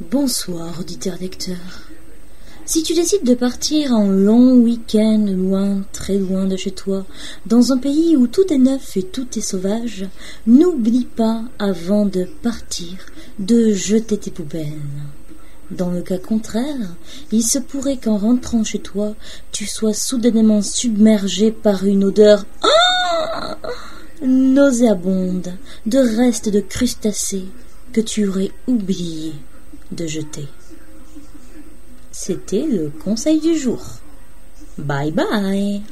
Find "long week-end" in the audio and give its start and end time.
4.06-5.26